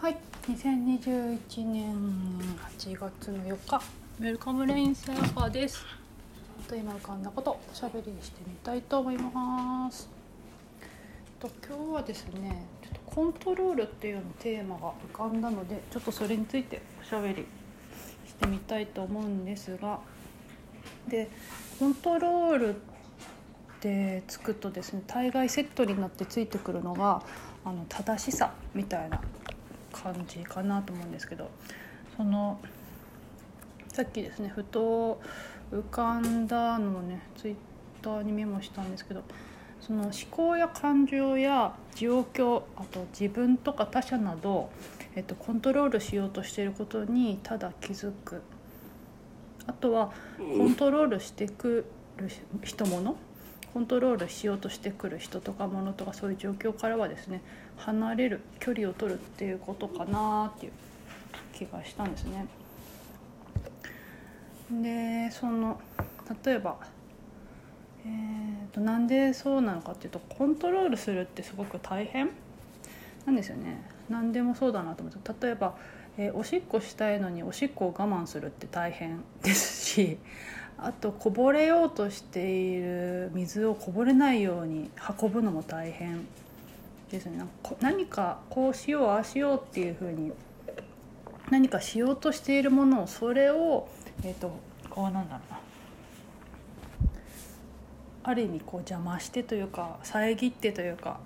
[0.00, 0.16] はい、
[0.46, 1.92] 2021年
[2.78, 3.82] 8月の4日、
[4.20, 5.84] ウェルカムレインサーファーです。
[6.68, 10.08] と今浮かんだことおしゃべりしてみたいと思います。
[11.40, 17.44] と今日はですね、ちょっとコントロールっていうのテーマが浮かんだので、ちょっとそれについておしゃべり
[18.24, 19.98] してみたいと思うんですが、
[21.08, 21.28] で
[21.80, 22.78] コントロールっ
[23.80, 27.20] てつくとですね、大概セットになってついてくるのが
[27.64, 29.20] あの正しさみたいな
[30.02, 31.50] 感じかなと思うんですけど
[32.16, 32.58] その
[33.88, 35.20] さっきですねふと
[35.72, 37.54] 浮かんだのをねツイッ
[38.02, 39.22] ターにメモしたんですけど
[39.80, 44.70] その思考や感情や状況あと自分とか他者など、
[45.14, 48.42] えっと、コントロールしようとしていることにただ気づく。
[49.66, 51.84] あとはコントロールしてく
[52.16, 52.28] る
[52.64, 53.27] 人物
[53.78, 57.42] コントロールしようとしてくる人とか物とかそういう状況からはですね
[57.76, 60.72] 離れる距離を取るっていうことかなっていう
[61.54, 62.48] 気がしたんですね。
[64.82, 65.80] でその
[66.44, 66.76] 例えば、
[68.04, 72.30] えーと、なんでそうなのかっていうとコントロールするってすごく大変
[73.26, 73.88] なんですよね。
[74.08, 75.76] 何でもそうだなと思って例えば、
[76.16, 80.18] えー、おしっこしたいのにおしっこを我慢するって大変ですし
[80.80, 86.24] あとこぼれようとしている水をこぼれないように運ぶのも大変
[87.10, 87.44] ですね。
[87.80, 90.32] 何かこうしようああしようっていうふうに
[91.50, 93.88] 何かしようとしているものをそれを
[94.22, 94.52] えっ、ー、と
[94.88, 95.58] こうなんだろうな。
[98.22, 101.18] ある意味こう邪魔してというか遮ってというか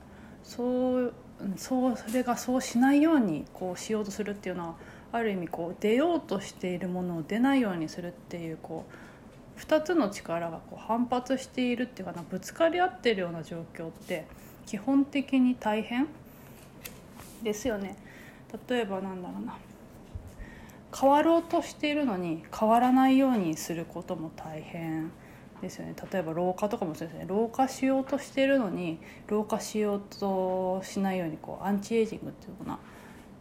[0.45, 1.15] そう
[1.57, 4.75] そうそれがそうしないようにこうしようとするっていうのは
[5.11, 9.12] ある意味こう出ようとしているものを出ないようにするっていうこう
[9.59, 14.27] 2つの力がこう反発しているっていうかなぶつかり合ってるような状況って
[14.67, 16.09] 基本的に大変？
[17.43, 17.97] ですよね。
[18.69, 19.57] 例えばなんだろうな。
[20.95, 25.11] 変わろうとしているのに変わらないようにすることも大変
[25.61, 25.95] ですよね。
[26.13, 27.25] 例えば老化とかもそうですね。
[27.27, 32.79] 老化しようとしているのに老化しようとしないようにこうアンチエイジングっていうのかな。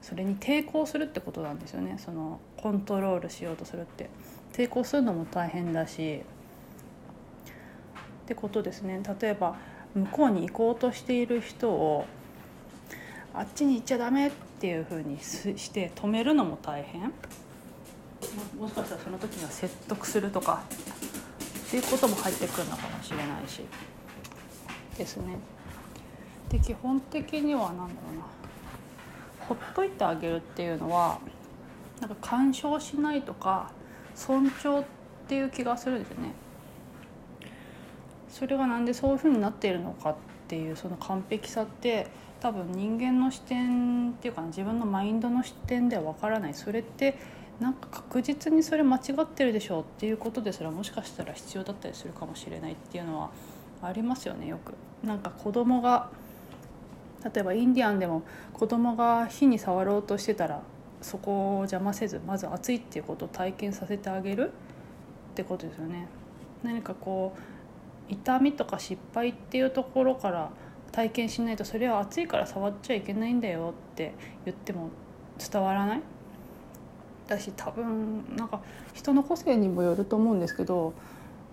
[0.01, 1.97] それに抵抗するってことなんですよね。
[1.99, 4.09] そのコントロールしようとするって。
[4.53, 6.21] 抵抗するのも大変だし
[8.23, 9.01] ってことですね。
[9.21, 9.55] 例えば
[9.93, 12.05] 向こうに行こうとしている人を
[13.33, 17.11] あっちに行っちゃダメっていうふうにして止めるのも大変。
[18.57, 20.63] もしかしたらその時には説得するとか
[21.67, 23.61] っていうことも入ってくるのかもしれないし
[24.97, 25.37] ですね。
[26.49, 28.25] で基本的には何だろうな。
[29.47, 31.19] ほっといてあげるっていうのは
[31.99, 33.71] なんか干渉しないとか
[34.21, 34.83] 尊重っ
[35.27, 36.31] ていう気がするんですよね。
[38.29, 40.15] それがなんでそういうふうになっているのかっ
[40.47, 42.07] ていうその完璧さって
[42.39, 47.17] 多分人間の視点っていうか自分のマインドの視点ではわからないそれって
[47.59, 53.29] なんか確実にそれ間違ってるでしょうっていうことでそれはもしかしたら必要だったりするかもしれないっていうのは
[53.81, 54.73] ありますよねよく。
[55.05, 56.09] なんか子供が
[57.23, 60.61] 例えばインディアンでも子供が火に触ろうとしてたら
[61.01, 64.51] そこを邪魔せずまず熱いっていうことを体験させてあげる
[65.31, 66.07] ってことですよね。
[66.63, 67.33] 何かこ
[68.09, 70.51] う痛みとか失敗っていうところから
[70.91, 74.13] 体験しないとそれは熱いから触っちゃいけないんだよって
[74.45, 74.89] 言っても
[75.39, 76.01] 伝わらない？
[77.27, 78.61] だし多分なんか
[78.93, 80.93] 人の個性にもよると思うんですけど、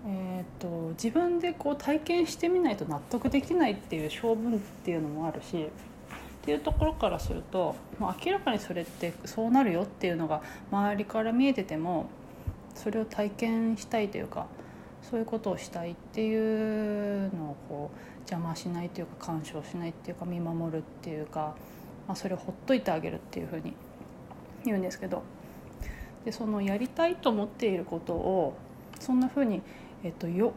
[0.06, 5.68] えー、と自分でこう体験してみないと納得できないっていう性分っていうのもあるし
[6.48, 10.40] っていうところからすると、まあ、明らかにそれってそうなるよっていうのが
[10.72, 12.08] 周りから見えてても
[12.74, 14.46] それを体験したいというか
[15.02, 21.54] そういうことをしたいっていうのをこう邪魔しないというか干渉しないっていうか見守るっていうか、
[22.06, 23.74] まあ、それをほっといてあげるっていうふうに
[24.64, 25.24] 言うんですけど
[26.24, 28.56] でそのやりたいと思っていることを
[28.98, 29.60] そんなふうに、
[30.02, 30.54] えっと、よ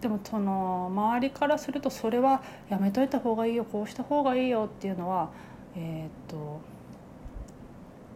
[0.00, 5.30] でもその周りからするとそれはやめといた方がいいよこうした方がいいよっていうのは
[5.76, 6.60] えっと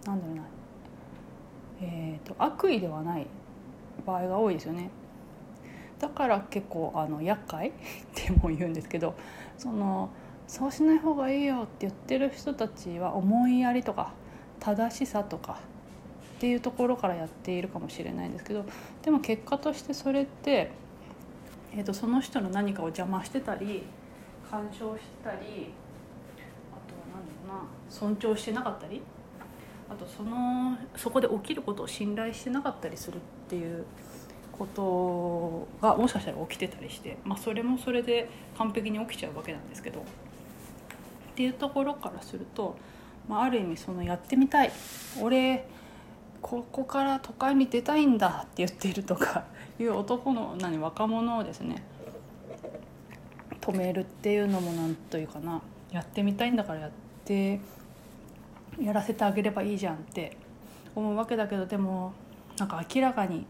[0.06, 0.42] なんだろうな
[1.80, 3.26] えっと悪意ではない
[4.04, 4.90] 場合が多いですよね。
[5.98, 7.72] だから結構あの厄介っ
[8.14, 9.14] ても言うんですけど
[9.56, 10.10] その
[10.46, 14.12] そうしない方がいいよって言ってる人たちは思いやりとか
[14.60, 15.60] 正しさとか
[16.36, 18.64] っていうところからやっているかもしれないんですけど
[19.02, 20.70] でも結果としてそれって、
[21.74, 23.84] えー、とその人の何かを邪魔してたり
[24.50, 25.72] 干渉してたり
[26.72, 29.02] あとは何だろうな尊重してなかったり
[29.90, 33.84] あとそのそこで起きることを信頼してなかったりするっていう
[34.52, 40.02] ことがもしかしたら起きてたりして、まあ、それもそれで完璧に起きちゃうわけなんですけどっ
[41.36, 42.76] ていうところからすると
[43.28, 44.72] まあ、ある意味そのやってみたい。
[45.20, 45.66] 俺
[46.40, 49.44] ここから都会に出たいんだって言っているとか
[49.78, 51.82] いう男の何若者をですね
[53.60, 56.90] 止めるっていうのも何というかなやってみたいんだからやっ
[57.24, 57.60] て
[58.80, 60.36] やらせてあげればいいじゃんって
[60.94, 62.12] 思うわけだけどでも
[62.58, 63.46] なんか明らかに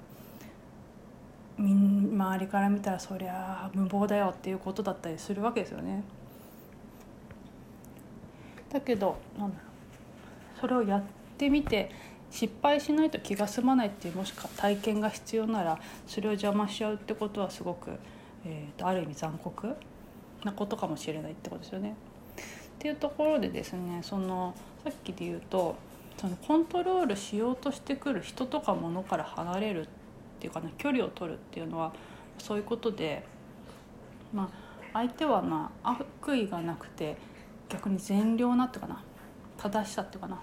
[1.58, 6.04] 周りから見たらそりゃ無謀だよっていうことだったりするわけですよね。
[8.70, 9.62] だけどなんだろ
[10.56, 11.02] うそれをやっ
[11.36, 11.90] てみて
[12.30, 17.92] 失敗しないと気が済まないっていうもしか体験が必要ならそれを邪魔しちゃうってことはすごく、
[18.44, 19.74] えーと、ある意味残酷
[20.44, 21.94] なことかもしれないってことですよね。
[22.78, 24.54] っていうところでですねその
[24.84, 25.76] さっきで言うと
[26.16, 29.88] そのコントロールしようとしてくる人とか物から離れるっ
[30.38, 31.92] ていうかな距離を取るっていうのは
[32.38, 33.24] そういうことで、
[34.32, 34.48] まあ、
[34.92, 37.16] 相手はな悪意がなくて
[37.68, 39.02] 逆に善良なっていうかな
[39.56, 40.40] 正しさっていうかな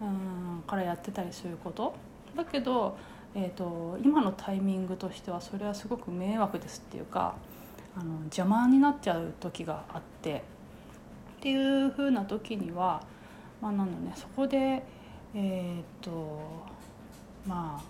[0.00, 1.94] うんからやってたりすること？
[2.36, 2.96] だけど、
[3.34, 7.34] えーと、今のタイミングとしてはそれはすごく迷惑ですっていうか
[7.96, 10.42] あの邪魔になっちゃう時があって。
[11.38, 13.02] っていうふうな時には、
[13.60, 14.82] まあ、なんだねそこで
[15.34, 16.40] えっ、ー、と
[17.46, 17.84] まあ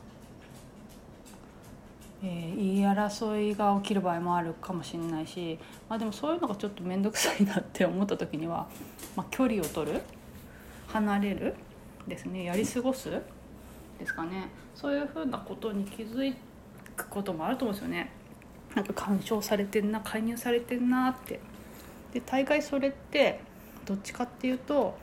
[2.23, 8.67] えー、言い争いが起きる場合もあるかもしれないし、まあ、でもそういうのがちょっと面倒くさいなって思った時には、
[9.15, 10.01] まあ、距離を取る？
[10.89, 11.55] 離れる？
[12.07, 13.11] ですねやり過ごす
[13.99, 14.49] ですかね。
[14.75, 16.35] そういうふうなことに気づ
[16.97, 18.13] くこともあると思うんですよね。
[18.75, 21.41] なんか干渉されてんな介入されてんなって。
[22.13, 23.41] で大概それって
[23.87, 24.97] どっちかっていうと、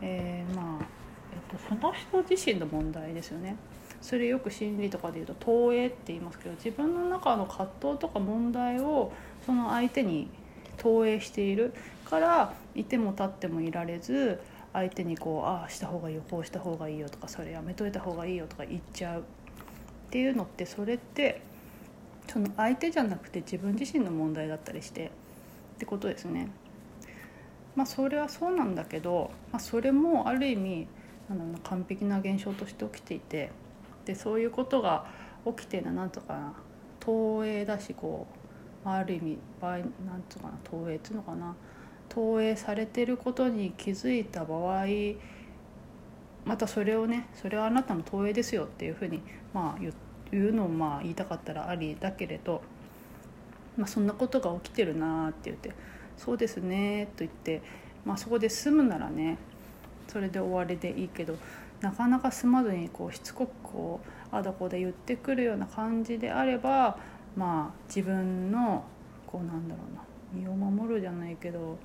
[0.00, 0.84] えー、まあ、
[1.32, 3.56] えっと、その人自身の問題ですよね。
[4.00, 9.12] それよく心理とかで言うと投影って言いますけど自分の中の葛藤とか問題を
[9.46, 10.28] その相手に
[10.76, 11.72] 投影している
[12.04, 14.40] からいても立ってもいられず
[14.72, 19.24] 相手にこうああした方がいいよこうした方がいいよとかそれやめといた方がいいよとか言っちゃうっ
[20.10, 21.42] ていうのってそれって
[22.28, 25.10] その相手じゃなくて自分自身の問題だったりしてっ
[25.78, 26.50] てことですね。
[27.74, 30.86] まあそれはそうなんだけど、まあ、それもある意味
[31.28, 33.50] なんだろうな完璧な現象として起きていて
[34.04, 35.06] でそういうことが
[35.46, 36.54] 起きてるのはなんとかな
[37.00, 38.26] 投影だしこ
[38.84, 39.86] うある意味場合なん
[40.28, 41.54] とかな投影っていうのかな
[42.12, 44.86] 投影されてることに気づいた場合
[46.44, 49.22] またそれをねそれはあなたの投影ですよっていうふうに
[49.54, 49.82] まあ
[50.30, 52.62] 言うのをまあ言いたかったらありだけれど、
[53.78, 55.72] まあ、そんなことが起きてるなって言って
[56.18, 57.62] 「そうですね」と言って、
[58.04, 59.38] まあ、そこで済むならね
[60.08, 61.38] それで終わりでいいけど
[61.80, 66.98] なかなか済まずにこうしつこくこうあだこで言ってくるような感じであれば
[67.36, 68.84] まあ自分の
[69.26, 71.78] こうなんだろうな身を守るじゃないけど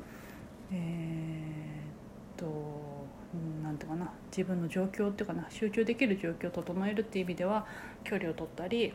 [0.71, 2.45] えー、っと
[3.63, 7.65] 何ていうかな自分の状況っていうかな集中できる状況を整えるっていう意味では
[8.03, 8.93] 距離を取ったり、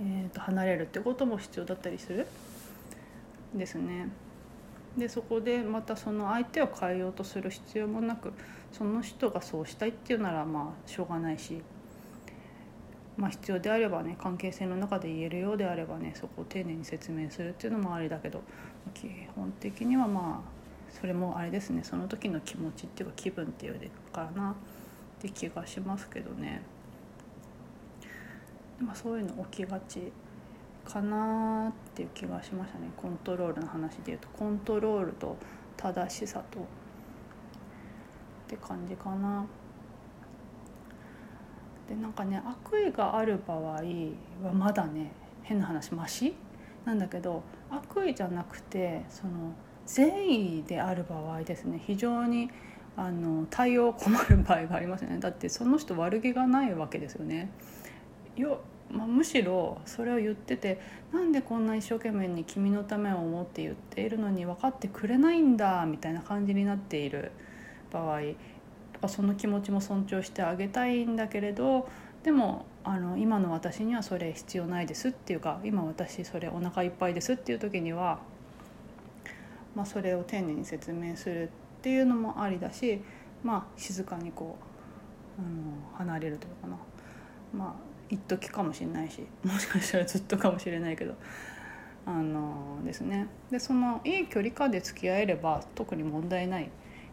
[0.00, 2.26] えー、と離れるってことも必要だったりする
[3.54, 4.08] ですね。
[4.96, 8.32] でそこでまたその相手を変えようとする必要もなく
[8.72, 11.62] その人がそうしたいっていうならまあしょうがないし、
[13.16, 18.42] まあ、必要であればね関係性の中で言えるようであればねそこを丁寧に説明するっていうのもありだけど
[18.92, 20.51] 基本的にはまあ
[20.92, 24.54] それもあれですねその時の気持ちっていうか気分っていうかなっ
[25.20, 26.62] て気がしますけどね。
[28.78, 30.12] まあ、そういうの起きがち
[30.84, 35.36] かなっていう気がしましたねコントロールの話でいうとコントロールと
[35.76, 36.62] 正しさとっ
[38.48, 39.46] て感じかな。
[41.88, 43.60] でなんかね悪意がある場合
[44.42, 46.34] はまだね変な話マシ？
[46.84, 49.52] なんだけど悪意じゃなくてその
[49.86, 52.50] 善意である場合ですね非常に
[52.96, 57.50] あの対応困る場合がありますよねだってその人悪気がないわけですよね。
[58.36, 58.60] よ
[58.90, 60.78] まあ、むしろそれを言ってて
[61.12, 67.32] なんでこんな一生懸命に君のためを思って言っているのに分かってくれないんだみたいな感じになっている
[67.90, 68.20] 場合
[69.08, 71.88] その気持ちも尊重してあげたいんだけれど
[72.22, 78.20] でもあの今の私にはそれ必要ないですっていうか今私それお腹いっぱいですっていう時には
[79.74, 81.48] まあ、それを丁寧に説明するっ
[81.82, 83.00] ていうのもありだし、
[83.42, 84.56] まあ、静かにこ
[85.38, 86.76] うあの離れるというかな。
[87.52, 91.14] まあ一時かもしれないし もしかしたらずっとかもしれないけど。
[92.04, 93.28] あのですね。
[93.50, 96.68] でそのいい距離感で付き合えれば特に問題ない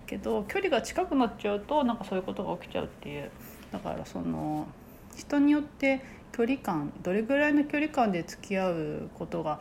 [0.07, 3.29] けど距離が近くなっちゃうとなんかそういうことが起きちゃうっていう。
[3.71, 4.67] だからその
[5.15, 6.01] 人によって
[6.31, 9.59] 距離感どれぐらいの距離感で付き合うことが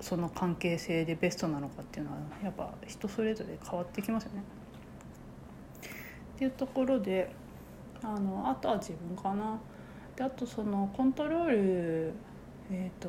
[0.00, 4.42] その関係性でベストなのかっていうのはやっぱ人それぞれ変わってきますよね。
[6.34, 7.32] っていうところで
[8.02, 9.58] あのあとは自分かな。
[10.16, 12.12] であとそのコントロール、
[12.70, 13.08] えーと、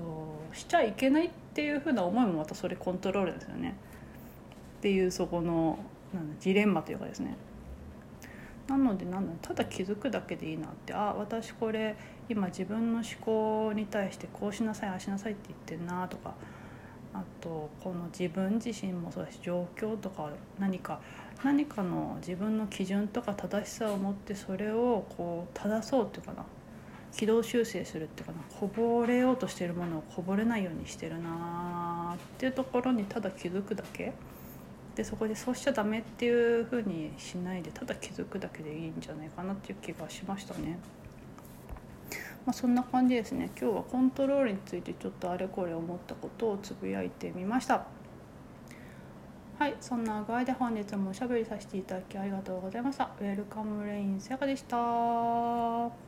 [0.53, 3.75] しちゃいけないっていうふうな思いもまたそれコントロールですよね。
[4.79, 5.79] っていうそこの
[6.13, 7.35] なんジレンマというかですね。
[8.67, 11.95] なのでなんだただ気づくだけでいいなってあ私これ
[12.29, 16.33] 今自分の思考に対してこうしなさいああしなさいって言ってんなとか
[17.13, 20.99] あとこの自分自身もそうだし状況とか何か
[21.43, 26.45] 何かの自分の基準とか正しさを持ってそれをこう正そうっていうかな
[27.15, 34.13] 軌道修正するっていうかなこぼれようとしてるものをこぼれないようにしてるなっていうところにただ気づくだけ。
[34.97, 40.79] でそこでそうしちゃダメっていうふうにしないでただ気づくだけでいいんじゃないかなっていう気がしましたね。
[42.47, 43.51] まあ、そんな感じですね。
[43.59, 47.85] 今日はコントロールについてちょっとあれこれ思ったことをつぶやいてみました。
[49.59, 53.11] はいそんな具合で本日もおしゃべりさせていただきありがとうございました。
[53.19, 56.06] ウェルカムレインセガでした。